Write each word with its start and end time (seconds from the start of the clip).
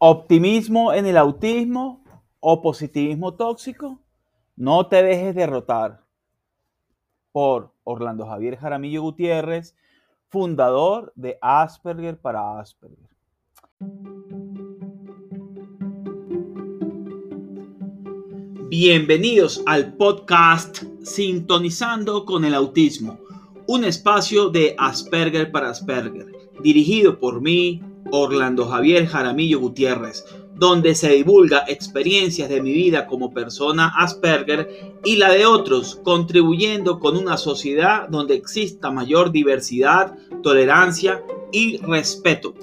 Optimismo 0.00 0.92
en 0.92 1.06
el 1.06 1.16
autismo 1.16 2.04
o 2.38 2.62
positivismo 2.62 3.34
tóxico. 3.34 4.00
No 4.54 4.86
te 4.86 5.02
dejes 5.02 5.34
derrotar. 5.34 6.04
Por 7.32 7.72
Orlando 7.82 8.24
Javier 8.24 8.56
Jaramillo 8.56 9.02
Gutiérrez, 9.02 9.74
fundador 10.28 11.12
de 11.16 11.36
Asperger 11.42 12.20
para 12.20 12.60
Asperger. 12.60 13.08
Bienvenidos 18.68 19.64
al 19.66 19.94
podcast 19.94 20.84
Sintonizando 21.02 22.24
con 22.24 22.44
el 22.44 22.54
Autismo, 22.54 23.18
un 23.66 23.82
espacio 23.82 24.48
de 24.48 24.76
Asperger 24.78 25.50
para 25.50 25.70
Asperger, 25.70 26.30
dirigido 26.62 27.18
por 27.18 27.40
mí, 27.40 27.82
Orlando 28.10 28.66
Javier 28.66 29.06
Jaramillo 29.06 29.60
Gutiérrez, 29.60 30.24
donde 30.54 30.94
se 30.94 31.10
divulga 31.10 31.64
experiencias 31.68 32.48
de 32.48 32.60
mi 32.60 32.72
vida 32.72 33.06
como 33.06 33.32
persona 33.32 33.92
Asperger 33.96 34.98
y 35.04 35.16
la 35.16 35.30
de 35.30 35.46
otros, 35.46 36.00
contribuyendo 36.02 36.98
con 36.98 37.16
una 37.16 37.36
sociedad 37.36 38.08
donde 38.08 38.34
exista 38.34 38.90
mayor 38.90 39.30
diversidad, 39.30 40.14
tolerancia 40.42 41.22
y 41.52 41.78
respeto. 41.78 42.54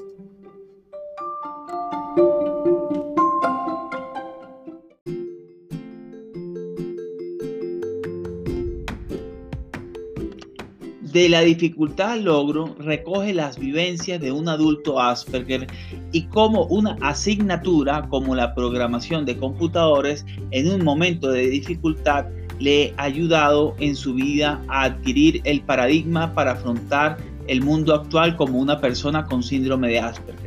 De 11.15 11.29
la 11.29 11.39
dificultad 11.39 12.11
al 12.11 12.25
logro 12.25 12.75
recoge 12.77 13.33
las 13.33 13.57
vivencias 13.57 14.19
de 14.19 14.33
un 14.33 14.49
adulto 14.49 14.99
Asperger 14.99 15.65
y 16.11 16.23
cómo 16.23 16.65
una 16.65 16.97
asignatura 16.99 18.09
como 18.09 18.35
la 18.35 18.53
programación 18.53 19.25
de 19.25 19.37
computadores 19.37 20.25
en 20.51 20.69
un 20.69 20.83
momento 20.83 21.31
de 21.31 21.47
dificultad 21.47 22.25
le 22.59 22.93
ha 22.97 23.03
ayudado 23.03 23.75
en 23.79 23.95
su 23.95 24.13
vida 24.13 24.61
a 24.67 24.83
adquirir 24.83 25.39
el 25.45 25.61
paradigma 25.61 26.33
para 26.33 26.51
afrontar 26.51 27.15
el 27.47 27.61
mundo 27.61 27.95
actual 27.95 28.35
como 28.35 28.59
una 28.59 28.81
persona 28.81 29.23
con 29.23 29.41
síndrome 29.41 29.87
de 29.87 29.99
Asperger. 29.99 30.44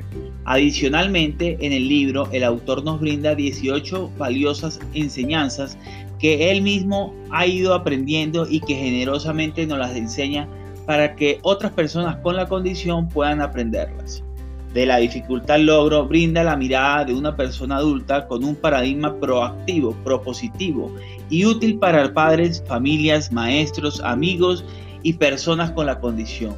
Adicionalmente, 0.51 1.59
en 1.61 1.75
el 1.75 1.87
libro 1.87 2.27
el 2.33 2.43
autor 2.43 2.83
nos 2.83 3.01
brinda 3.01 3.35
18 3.35 4.13
valiosas 4.17 4.81
enseñanzas 4.95 5.77
que 6.19 6.51
él 6.51 6.63
mismo 6.63 7.15
ha 7.31 7.47
ido 7.47 7.75
aprendiendo 7.75 8.47
y 8.49 8.61
que 8.61 8.75
generosamente 8.75 9.67
nos 9.67 9.79
las 9.79 9.95
enseña 9.95 10.49
para 10.87 11.17
que 11.17 11.39
otras 11.43 11.73
personas 11.73 12.17
con 12.23 12.35
la 12.35 12.49
condición 12.49 13.11
puedan 13.11 13.43
aprenderlas. 13.43 14.25
De 14.73 14.87
la 14.87 14.97
dificultad 14.97 15.59
logro 15.61 16.07
brinda 16.07 16.43
la 16.43 16.57
mirada 16.57 17.05
de 17.05 17.13
una 17.13 17.37
persona 17.37 17.77
adulta 17.77 18.27
con 18.27 18.43
un 18.43 18.57
paradigma 18.57 19.21
proactivo, 19.21 19.93
propositivo 20.03 20.91
y 21.29 21.45
útil 21.45 21.79
para 21.79 22.11
padres, 22.15 22.65
familias, 22.67 23.31
maestros, 23.31 24.01
amigos 24.01 24.65
y 25.03 25.13
personas 25.13 25.73
con 25.73 25.85
la 25.85 26.01
condición. 26.01 26.57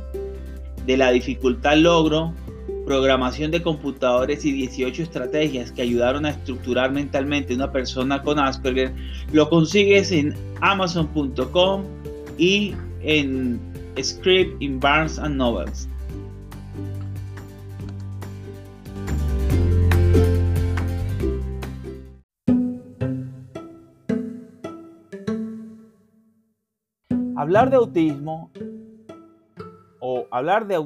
De 0.87 0.97
la 0.97 1.11
dificultad 1.11 1.77
logro 1.77 2.33
programación 2.91 3.53
de 3.53 3.63
computadores 3.63 4.45
y 4.45 4.51
18 4.51 5.05
estrategias 5.05 5.71
que 5.71 5.83
ayudaron 5.83 6.27
a 6.27 6.31
estructurar 6.31 6.91
mentalmente 6.91 7.55
una 7.55 7.71
persona 7.71 8.21
con 8.21 8.41
Asperger, 8.41 8.93
lo 9.33 9.49
consigues 9.49 10.11
en 10.11 10.35
amazon.com 10.61 11.85
y 12.37 12.75
en 13.03 13.61
Script 14.03 14.61
in 14.61 14.81
Barnes 14.81 15.21
and 15.21 15.37
Novels. 15.37 15.89
Hablar 27.37 27.71
de 27.71 27.77
autismo 27.77 28.51
o 30.13 30.27
hablar 30.33 30.67
de 30.67 30.77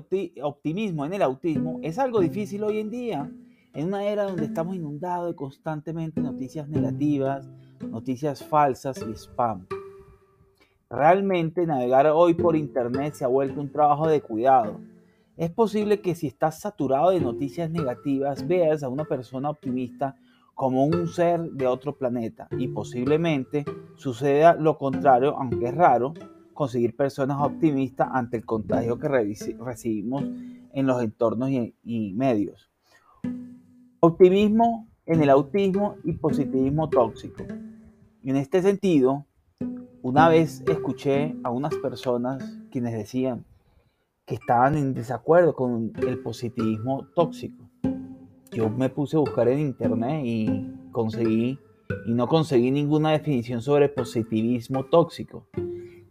optimismo 0.42 1.06
en 1.06 1.14
el 1.14 1.22
autismo 1.22 1.80
es 1.82 1.98
algo 1.98 2.20
difícil 2.20 2.62
hoy 2.62 2.78
en 2.78 2.90
día, 2.90 3.30
en 3.72 3.86
una 3.86 4.04
era 4.04 4.24
donde 4.24 4.44
estamos 4.44 4.76
inundados 4.76 5.28
de 5.28 5.34
constantemente 5.34 6.20
noticias 6.20 6.68
negativas, 6.68 7.48
noticias 7.88 8.44
falsas 8.44 9.02
y 9.08 9.12
spam. 9.12 9.66
Realmente 10.90 11.66
navegar 11.66 12.06
hoy 12.08 12.34
por 12.34 12.54
Internet 12.54 13.14
se 13.14 13.24
ha 13.24 13.28
vuelto 13.28 13.62
un 13.62 13.72
trabajo 13.72 14.06
de 14.06 14.20
cuidado. 14.20 14.78
Es 15.38 15.50
posible 15.50 16.00
que 16.02 16.14
si 16.14 16.26
estás 16.26 16.60
saturado 16.60 17.10
de 17.10 17.20
noticias 17.20 17.70
negativas 17.70 18.46
veas 18.46 18.82
a 18.82 18.90
una 18.90 19.06
persona 19.06 19.48
optimista 19.48 20.16
como 20.54 20.84
un 20.84 21.08
ser 21.08 21.40
de 21.40 21.66
otro 21.66 21.96
planeta 21.96 22.46
y 22.58 22.68
posiblemente 22.68 23.64
suceda 23.96 24.54
lo 24.54 24.76
contrario, 24.76 25.34
aunque 25.38 25.68
es 25.68 25.74
raro, 25.74 26.12
conseguir 26.54 26.96
personas 26.96 27.38
optimistas 27.40 28.08
ante 28.12 28.38
el 28.38 28.46
contagio 28.46 28.98
que 28.98 29.08
recibimos 29.08 30.24
en 30.72 30.86
los 30.86 31.02
entornos 31.02 31.50
y, 31.50 32.12
medios. 32.14 32.70
Optimismo 34.00 34.88
en 35.06 35.22
el 35.22 35.30
autismo 35.30 35.96
y 36.04 36.12
positivismo 36.12 36.88
tóxico. 36.88 37.44
En 38.22 38.36
este 38.36 38.62
sentido, 38.62 39.26
una 40.02 40.28
vez 40.28 40.62
escuché 40.66 41.34
a 41.44 41.50
unas 41.50 41.74
personas 41.76 42.58
quienes 42.70 42.94
decían 42.94 43.44
que 44.24 44.36
estaban 44.36 44.76
en 44.76 44.94
desacuerdo 44.94 45.54
con 45.54 45.92
el 46.06 46.18
positivismo 46.20 47.06
tóxico. 47.14 47.68
Yo 48.52 48.70
me 48.70 48.88
puse 48.88 49.16
a 49.16 49.20
buscar 49.20 49.48
en 49.48 49.58
internet 49.58 50.22
y 50.24 50.72
conseguí 50.92 51.58
y 52.06 52.14
no 52.14 52.28
conseguí 52.28 52.70
ninguna 52.70 53.12
definición 53.12 53.60
sobre 53.60 53.88
positivismo 53.88 54.84
tóxico. 54.84 55.46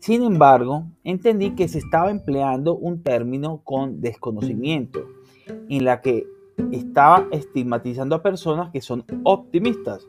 Sin 0.04 0.22
embargo, 0.22 0.84
entendí 1.06 1.56
que 1.56 1.70
se 1.70 1.78
estaba 1.78 2.12
empleando 2.12 2.76
un 2.76 3.02
término 3.04 3.62
con 3.64 4.02
desconocimiento, 4.02 5.08
en 5.48 5.86
la 5.86 6.02
que 6.02 6.28
estaba 6.74 7.26
estigmatizando 7.32 8.14
a 8.14 8.22
personas 8.22 8.70
que 8.72 8.82
son 8.82 9.06
optimistas. 9.24 10.06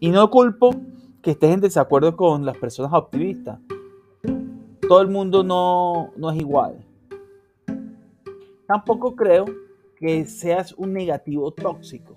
Y 0.00 0.08
no 0.08 0.30
culpo 0.30 0.70
que 1.20 1.32
estés 1.32 1.52
en 1.52 1.60
desacuerdo 1.60 2.16
con 2.16 2.46
las 2.46 2.56
personas 2.56 2.90
optimistas. 2.94 3.60
Todo 4.88 5.02
el 5.02 5.08
mundo 5.08 5.44
no, 5.44 6.10
no 6.16 6.30
es 6.30 6.40
igual. 6.40 6.82
Tampoco 8.66 9.14
creo 9.14 9.44
que 9.98 10.24
seas 10.24 10.72
un 10.72 10.94
negativo 10.94 11.50
tóxico. 11.50 12.16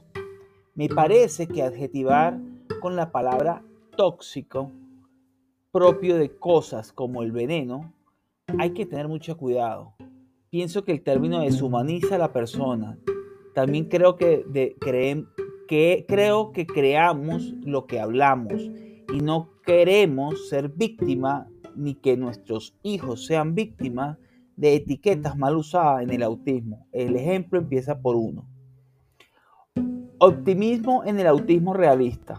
Me 0.75 0.87
parece 0.87 1.45
que 1.45 1.61
adjetivar 1.61 2.39
con 2.79 2.95
la 2.95 3.11
palabra 3.11 3.63
tóxico 3.97 4.71
propio 5.71 6.17
de 6.17 6.37
cosas 6.37 6.91
como 6.91 7.23
el 7.23 7.31
veneno, 7.31 7.93
hay 8.59 8.71
que 8.71 8.85
tener 8.85 9.07
mucho 9.07 9.37
cuidado. 9.37 9.93
Pienso 10.49 10.83
que 10.83 10.91
el 10.91 11.01
término 11.01 11.39
deshumaniza 11.39 12.15
a 12.15 12.19
la 12.19 12.33
persona. 12.33 12.97
También 13.55 13.85
creo 13.85 14.17
que, 14.17 14.43
de, 14.47 14.75
que, 15.67 16.05
creo 16.07 16.51
que 16.51 16.65
creamos 16.65 17.53
lo 17.63 17.85
que 17.87 17.99
hablamos 17.99 18.69
y 19.13 19.21
no 19.21 19.49
queremos 19.65 20.49
ser 20.49 20.69
víctima 20.69 21.47
ni 21.75 21.95
que 21.95 22.17
nuestros 22.17 22.75
hijos 22.83 23.25
sean 23.25 23.55
víctimas 23.55 24.17
de 24.57 24.75
etiquetas 24.75 25.37
mal 25.37 25.55
usadas 25.55 26.03
en 26.03 26.11
el 26.11 26.23
autismo. 26.23 26.87
El 26.91 27.15
ejemplo 27.15 27.57
empieza 27.57 28.01
por 28.01 28.17
uno. 28.17 28.45
Optimismo 30.19 31.03
en 31.05 31.19
el 31.19 31.27
autismo 31.27 31.73
realista. 31.73 32.37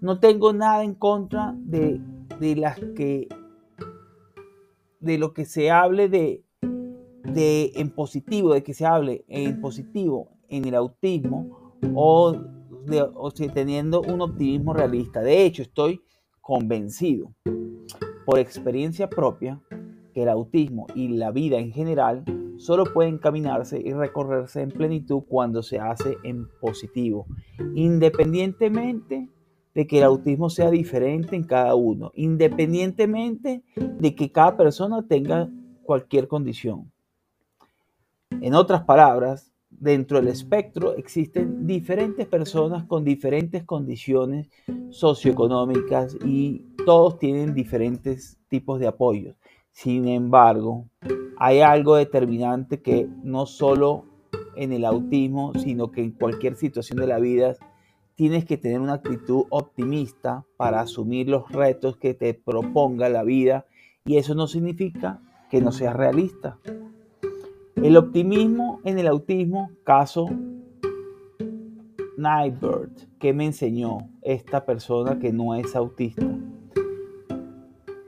No 0.00 0.18
tengo 0.18 0.52
nada 0.52 0.82
en 0.82 0.94
contra 0.94 1.54
de, 1.56 2.00
de 2.40 2.56
las 2.56 2.78
que 2.96 3.28
de 5.00 5.18
lo 5.18 5.34
que 5.34 5.44
se 5.44 5.70
hable 5.70 6.08
de, 6.08 6.42
de 6.62 7.72
en 7.74 7.90
positivo, 7.90 8.54
de 8.54 8.62
que 8.62 8.72
se 8.72 8.86
hable 8.86 9.24
en 9.28 9.60
positivo 9.60 10.30
en 10.48 10.64
el 10.66 10.74
autismo 10.74 11.80
o 11.94 12.34
teniendo 13.52 14.00
un 14.00 14.20
optimismo 14.22 14.72
realista. 14.72 15.20
De 15.20 15.44
hecho, 15.44 15.62
estoy 15.62 16.00
convencido 16.40 17.34
por 18.24 18.38
experiencia 18.38 19.08
propia 19.08 19.60
que 20.12 20.22
el 20.22 20.28
autismo 20.28 20.86
y 20.94 21.08
la 21.08 21.32
vida 21.32 21.58
en 21.58 21.72
general 21.72 22.24
solo 22.56 22.84
pueden 22.92 23.18
caminarse 23.18 23.80
y 23.84 23.92
recorrerse 23.92 24.62
en 24.62 24.70
plenitud 24.70 25.22
cuando 25.28 25.62
se 25.62 25.80
hace 25.80 26.16
en 26.22 26.48
positivo, 26.60 27.26
independientemente 27.74 29.28
de 29.74 29.86
que 29.86 29.98
el 29.98 30.04
autismo 30.04 30.50
sea 30.50 30.70
diferente 30.70 31.36
en 31.36 31.44
cada 31.44 31.74
uno, 31.74 32.12
independientemente 32.14 33.62
de 33.76 34.14
que 34.14 34.30
cada 34.30 34.56
persona 34.56 35.06
tenga 35.06 35.50
cualquier 35.82 36.28
condición. 36.28 36.90
En 38.40 38.54
otras 38.54 38.82
palabras, 38.84 39.52
dentro 39.70 40.18
del 40.18 40.28
espectro 40.28 40.94
existen 40.94 41.66
diferentes 41.66 42.26
personas 42.26 42.84
con 42.84 43.04
diferentes 43.04 43.64
condiciones 43.64 44.48
socioeconómicas 44.90 46.16
y 46.24 46.64
todos 46.86 47.18
tienen 47.18 47.54
diferentes 47.54 48.38
tipos 48.48 48.78
de 48.78 48.86
apoyos. 48.86 49.36
Sin 49.72 50.06
embargo, 50.06 50.86
hay 51.36 51.60
algo 51.60 51.96
determinante 51.96 52.80
que 52.80 53.08
no 53.22 53.46
solo 53.46 54.04
en 54.56 54.72
el 54.72 54.84
autismo, 54.84 55.52
sino 55.54 55.90
que 55.90 56.02
en 56.02 56.12
cualquier 56.12 56.54
situación 56.54 57.00
de 57.00 57.08
la 57.08 57.18
vida 57.18 57.56
tienes 58.14 58.44
que 58.44 58.56
tener 58.56 58.80
una 58.80 58.94
actitud 58.94 59.44
optimista 59.50 60.44
para 60.56 60.80
asumir 60.80 61.28
los 61.28 61.50
retos 61.50 61.96
que 61.96 62.14
te 62.14 62.34
proponga 62.34 63.08
la 63.08 63.24
vida 63.24 63.66
y 64.04 64.16
eso 64.18 64.34
no 64.34 64.46
significa 64.46 65.20
que 65.50 65.60
no 65.60 65.72
seas 65.72 65.96
realista. 65.96 66.58
El 67.76 67.96
optimismo 67.96 68.80
en 68.84 68.98
el 68.98 69.08
autismo, 69.08 69.70
caso 69.82 70.28
Nightbird, 72.16 72.90
que 73.18 73.32
me 73.32 73.46
enseñó 73.46 74.08
esta 74.22 74.64
persona 74.64 75.18
que 75.18 75.32
no 75.32 75.54
es 75.54 75.74
autista. 75.74 76.26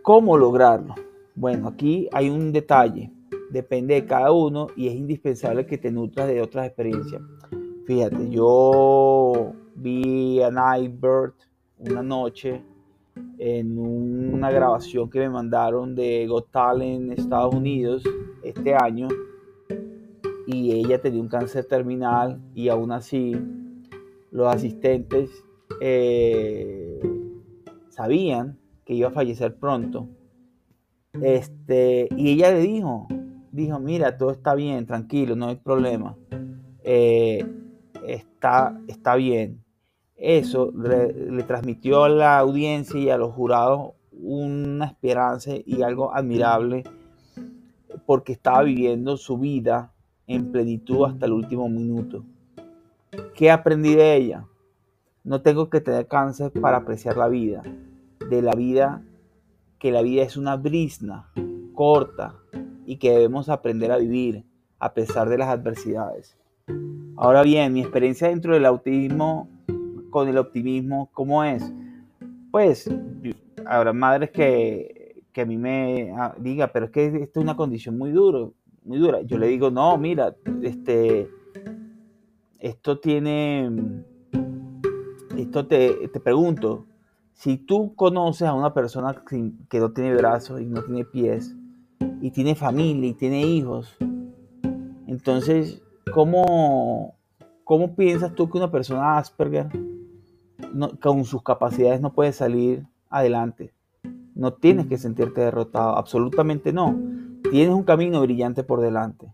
¿Cómo 0.02 0.38
lograrlo? 0.38 0.94
Bueno, 1.34 1.68
aquí 1.68 2.08
hay 2.12 2.30
un 2.30 2.52
detalle, 2.52 3.12
depende 3.50 3.94
de 3.94 4.06
cada 4.06 4.30
uno 4.32 4.68
y 4.76 4.86
es 4.88 4.94
indispensable 4.94 5.66
que 5.66 5.78
te 5.78 5.90
nutras 5.90 6.28
de 6.28 6.40
otras 6.40 6.66
experiencias. 6.66 7.20
Fíjate, 7.86 8.30
yo 8.30 9.52
vi 9.76 10.42
a 10.42 10.50
Nightbird 10.50 11.34
una 11.78 12.02
noche 12.02 12.62
en 13.38 13.78
una 13.78 14.50
grabación 14.50 15.10
que 15.10 15.20
me 15.20 15.30
mandaron 15.30 15.94
de 15.94 16.26
Got 16.26 16.48
en 16.80 17.12
Estados 17.12 17.54
Unidos 17.54 18.02
este 18.42 18.74
año 18.74 19.08
y 20.46 20.72
ella 20.72 21.00
tenía 21.00 21.20
un 21.20 21.28
cáncer 21.28 21.66
terminal 21.66 22.40
y 22.54 22.68
aún 22.68 22.92
así 22.92 23.36
los 24.30 24.54
asistentes 24.54 25.30
eh, 25.80 27.00
sabían 27.88 28.58
que 28.84 28.94
iba 28.94 29.08
a 29.08 29.12
fallecer 29.12 29.56
pronto. 29.56 30.08
Este, 31.20 32.08
y 32.16 32.30
ella 32.30 32.52
le 32.52 32.60
dijo, 32.60 33.08
dijo, 33.50 33.80
mira, 33.80 34.16
todo 34.16 34.30
está 34.30 34.54
bien, 34.54 34.86
tranquilo, 34.86 35.34
no 35.34 35.48
hay 35.48 35.56
problema. 35.56 36.16
Eh, 36.84 37.44
está, 38.06 38.78
está 38.86 39.16
bien. 39.16 39.65
Eso 40.16 40.72
le, 40.72 41.42
transmitió 41.42 42.04
a 42.04 42.08
la 42.08 42.38
audiencia 42.38 42.98
y 42.98 43.10
a 43.10 43.18
los 43.18 43.34
jurados 43.34 43.92
una 44.12 44.86
esperanza 44.86 45.52
y 45.64 45.82
algo 45.82 46.14
admirable 46.14 46.84
porque 48.06 48.32
estaba 48.32 48.62
viviendo 48.62 49.16
su 49.18 49.36
vida 49.36 49.92
en 50.26 50.50
plenitud 50.52 51.04
hasta 51.04 51.26
el 51.26 51.32
último 51.32 51.68
minuto. 51.68 52.24
¿Qué 53.34 53.50
aprendí 53.50 53.94
de 53.94 54.16
ella? 54.16 54.46
No 55.22 55.42
tengo 55.42 55.68
que 55.68 55.80
tener 55.80 56.06
cáncer 56.06 56.50
para 56.50 56.78
apreciar 56.78 57.16
la 57.16 57.28
vida. 57.28 57.62
De 58.30 58.42
la 58.42 58.52
vida, 58.52 59.02
que 59.78 59.92
la 59.92 60.02
vida 60.02 60.22
es 60.22 60.36
una 60.36 60.56
brisna 60.56 61.30
corta 61.74 62.34
y 62.86 62.96
que 62.96 63.10
debemos 63.10 63.48
aprender 63.48 63.92
a 63.92 63.98
vivir 63.98 64.44
a 64.78 64.94
pesar 64.94 65.28
de 65.28 65.38
las 65.38 65.48
adversidades. 65.48 66.36
Ahora 67.16 67.42
bien, 67.42 67.72
mi 67.72 67.80
experiencia 67.80 68.28
dentro 68.28 68.54
del 68.54 68.66
autismo 68.66 69.48
con 70.10 70.28
el 70.28 70.38
optimismo, 70.38 71.10
¿cómo 71.12 71.44
es? 71.44 71.72
Pues 72.50 72.90
habrá 73.66 73.92
madres 73.92 74.30
que, 74.30 75.22
que 75.32 75.42
a 75.42 75.46
mí 75.46 75.56
me 75.56 76.12
ah, 76.16 76.34
diga, 76.38 76.68
pero 76.68 76.86
es 76.86 76.92
que 76.92 77.06
esto 77.06 77.40
es 77.40 77.44
una 77.44 77.56
condición 77.56 77.98
muy 77.98 78.10
dura, 78.10 78.48
muy 78.84 78.98
dura. 78.98 79.22
Yo 79.22 79.38
le 79.38 79.48
digo, 79.48 79.70
no, 79.70 79.96
mira, 79.98 80.34
este, 80.62 81.28
esto 82.58 82.98
tiene, 82.98 83.70
esto 85.36 85.66
te, 85.66 86.08
te 86.08 86.20
pregunto, 86.20 86.86
si 87.34 87.58
tú 87.58 87.94
conoces 87.94 88.48
a 88.48 88.54
una 88.54 88.72
persona 88.72 89.22
que 89.68 89.78
no 89.78 89.92
tiene 89.92 90.14
brazos 90.14 90.60
y 90.60 90.64
no 90.64 90.82
tiene 90.82 91.04
pies, 91.04 91.54
y 92.20 92.30
tiene 92.30 92.54
familia 92.54 93.10
y 93.10 93.14
tiene 93.14 93.42
hijos, 93.42 93.96
entonces, 95.06 95.82
¿cómo, 96.12 97.14
cómo 97.64 97.94
piensas 97.94 98.34
tú 98.34 98.48
que 98.48 98.58
una 98.58 98.70
persona 98.70 99.18
Asperger 99.18 99.68
con 101.00 101.24
sus 101.24 101.42
capacidades 101.42 102.00
no 102.00 102.12
puede 102.12 102.32
salir 102.32 102.86
adelante? 103.10 103.72
No 104.36 104.52
tienes 104.52 104.86
que 104.86 104.98
sentirte 104.98 105.40
derrotado, 105.40 105.96
absolutamente 105.96 106.70
no. 106.70 106.94
Tienes 107.50 107.74
un 107.74 107.84
camino 107.84 108.20
brillante 108.20 108.64
por 108.64 108.82
delante. 108.82 109.32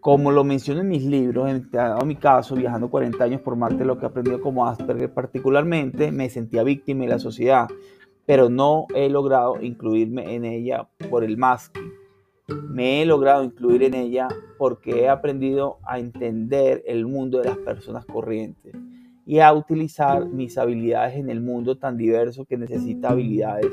Como 0.00 0.30
lo 0.30 0.44
menciono 0.44 0.82
en 0.82 0.88
mis 0.88 1.02
libros, 1.04 1.48
en 1.48 1.68
mi 2.06 2.16
caso, 2.16 2.54
viajando 2.54 2.90
40 2.90 3.24
años 3.24 3.40
por 3.40 3.56
Marte, 3.56 3.84
lo 3.84 3.98
que 3.98 4.04
he 4.04 4.08
aprendido 4.08 4.40
como 4.40 4.66
Asperger 4.66 5.12
particularmente, 5.12 6.12
me 6.12 6.28
sentía 6.28 6.62
víctima 6.64 7.04
de 7.04 7.08
la 7.08 7.18
sociedad, 7.18 7.66
pero 8.26 8.50
no 8.50 8.86
he 8.94 9.08
logrado 9.08 9.60
incluirme 9.62 10.34
en 10.34 10.44
ella 10.44 10.86
por 11.10 11.24
el 11.24 11.38
masking. 11.38 11.92
Me 12.68 13.00
he 13.00 13.06
logrado 13.06 13.42
incluir 13.42 13.84
en 13.84 13.94
ella 13.94 14.28
porque 14.58 15.00
he 15.00 15.08
aprendido 15.08 15.78
a 15.84 15.98
entender 15.98 16.82
el 16.86 17.06
mundo 17.06 17.38
de 17.38 17.46
las 17.46 17.56
personas 17.56 18.04
corrientes 18.04 18.74
y 19.26 19.40
a 19.40 19.52
utilizar 19.52 20.24
mis 20.28 20.56
habilidades 20.56 21.16
en 21.16 21.28
el 21.28 21.40
mundo 21.40 21.76
tan 21.76 21.96
diverso 21.96 22.44
que 22.44 22.56
necesita 22.56 23.10
habilidades 23.10 23.72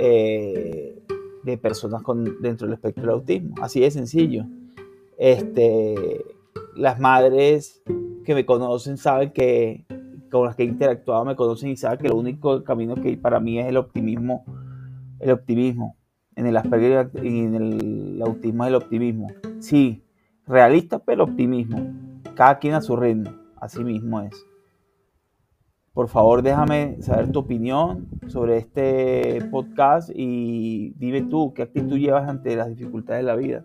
eh, 0.00 1.02
de 1.42 1.58
personas 1.58 2.02
con, 2.02 2.40
dentro 2.40 2.68
del 2.68 2.74
espectro 2.74 3.02
del 3.02 3.10
autismo. 3.10 3.56
Así 3.60 3.80
de 3.80 3.90
sencillo. 3.90 4.46
Este, 5.18 6.24
las 6.76 7.00
madres 7.00 7.82
que 8.24 8.34
me 8.34 8.46
conocen 8.46 8.96
saben 8.96 9.32
que 9.32 9.86
con 10.30 10.46
las 10.46 10.54
que 10.54 10.62
he 10.62 10.66
interactuado 10.66 11.24
me 11.24 11.34
conocen 11.34 11.70
y 11.70 11.76
saben 11.76 11.98
que 11.98 12.06
el 12.06 12.12
único 12.12 12.62
camino 12.62 12.94
que 12.94 13.08
hay 13.08 13.16
para 13.16 13.40
mí 13.40 13.58
es 13.58 13.66
el 13.66 13.76
optimismo, 13.76 14.44
el 15.18 15.32
optimismo. 15.32 15.96
En 16.36 16.46
el 16.46 16.56
Asperger 16.56 17.10
y 17.22 17.44
en 17.44 17.54
el 17.54 18.22
autismo 18.22 18.64
es 18.64 18.68
el 18.68 18.74
optimismo. 18.76 19.28
Sí, 19.58 20.04
realista, 20.46 21.00
pero 21.00 21.24
optimismo. 21.24 21.92
Cada 22.34 22.58
quien 22.58 22.74
a 22.74 22.80
su 22.80 22.96
ritmo. 22.96 23.43
Así 23.64 23.82
mismo 23.82 24.20
es. 24.20 24.46
Por 25.94 26.08
favor, 26.08 26.42
déjame 26.42 27.00
saber 27.00 27.32
tu 27.32 27.38
opinión 27.38 28.08
sobre 28.26 28.58
este 28.58 29.42
podcast 29.50 30.10
y 30.14 30.92
dime 30.98 31.22
tú 31.22 31.54
qué 31.54 31.62
actitud 31.62 31.96
llevas 31.96 32.28
ante 32.28 32.56
las 32.56 32.68
dificultades 32.68 33.24
de 33.24 33.26
la 33.26 33.36
vida. 33.36 33.64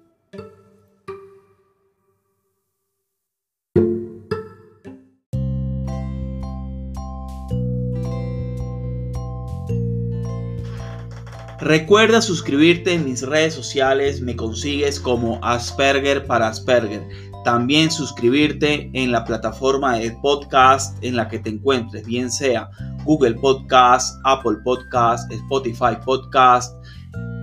Recuerda 11.60 12.22
suscribirte 12.22 12.94
en 12.94 13.04
mis 13.04 13.22
redes 13.22 13.54
sociales, 13.54 14.22
me 14.22 14.38
consigues 14.38 14.98
como 14.98 15.44
Asperger 15.44 16.26
para 16.26 16.48
Asperger. 16.48 17.02
También 17.44 17.90
suscribirte 17.90 18.92
en 18.94 19.12
la 19.12 19.24
plataforma 19.24 19.98
de 19.98 20.12
podcast 20.22 21.04
en 21.04 21.16
la 21.16 21.28
que 21.30 21.40
te 21.40 21.50
encuentres, 21.50 22.06
bien 22.06 22.30
sea 22.30 22.70
Google 23.06 23.36
Podcast, 23.36 24.20
Apple 24.26 24.58
Podcast, 24.64 25.32
Spotify 25.32 25.98
Podcast, 26.04 26.76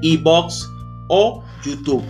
Ebox 0.02 0.68
o 1.08 1.42
YouTube. 1.64 2.04